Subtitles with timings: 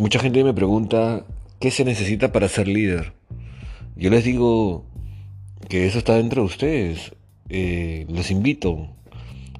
[0.00, 1.26] Mucha gente me pregunta
[1.58, 3.12] qué se necesita para ser líder.
[3.96, 4.86] Yo les digo
[5.68, 7.12] que eso está dentro de ustedes.
[7.50, 8.96] Eh, los invito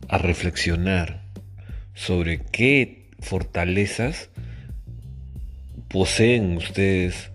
[0.08, 1.24] a reflexionar
[1.92, 4.30] sobre qué fortalezas
[5.88, 7.30] poseen ustedes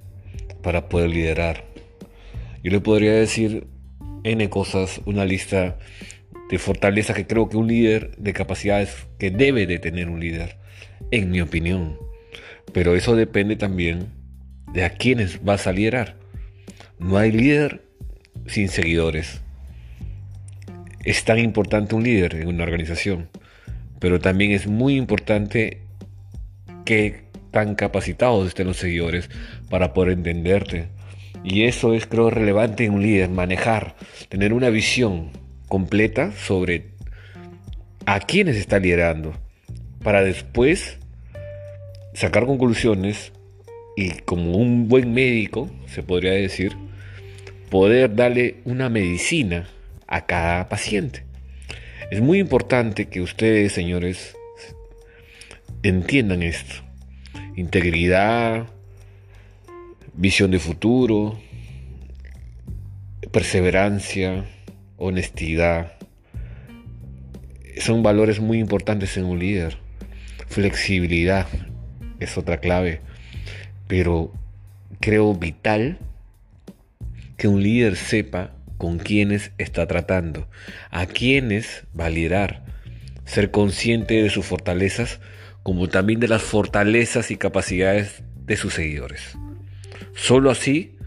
[0.63, 1.63] para poder liderar.
[2.63, 3.67] Yo le podría decir
[4.23, 5.77] N cosas, una lista
[6.49, 10.57] de fortalezas que creo que un líder, de capacidades que debe de tener un líder,
[11.11, 11.99] en mi opinión.
[12.73, 14.07] Pero eso depende también
[14.73, 16.17] de a quiénes vas a liderar.
[16.99, 17.81] No hay líder
[18.47, 19.41] sin seguidores.
[21.03, 23.29] Es tan importante un líder en una organización,
[23.99, 25.81] pero también es muy importante
[26.83, 29.29] que tan capacitados estén los seguidores
[29.69, 30.89] para poder entenderte.
[31.43, 33.95] Y eso es creo relevante en un líder, manejar,
[34.29, 35.31] tener una visión
[35.67, 36.87] completa sobre
[38.05, 39.33] a quiénes está liderando,
[40.03, 40.99] para después
[42.15, 43.33] sacar conclusiones
[43.95, 46.75] y como un buen médico, se podría decir,
[47.69, 49.67] poder darle una medicina
[50.07, 51.23] a cada paciente.
[52.11, 54.35] Es muy importante que ustedes, señores,
[55.83, 56.75] entiendan esto.
[57.55, 58.67] Integridad,
[60.13, 61.37] visión de futuro,
[63.31, 64.45] perseverancia,
[64.97, 65.93] honestidad.
[67.77, 69.77] Son valores muy importantes en un líder.
[70.47, 71.47] Flexibilidad,
[72.19, 73.01] es otra clave,
[73.87, 74.31] pero
[74.99, 75.97] creo vital
[77.37, 80.47] que un líder sepa con quiénes está tratando,
[80.91, 82.65] a quiénes va a liderar,
[83.25, 85.19] ser consciente de sus fortalezas
[85.63, 89.35] como también de las fortalezas y capacidades de sus seguidores.
[90.13, 90.97] Solo así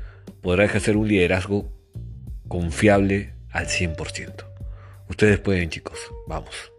[0.43, 1.73] podrá ejercer un liderazgo
[2.49, 4.47] confiable al 100%.
[5.09, 6.73] Ustedes pueden chicos, vamos.